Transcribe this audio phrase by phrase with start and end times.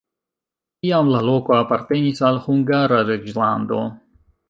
[0.85, 3.85] Tiam la loko apartenis al Hungara reĝlando.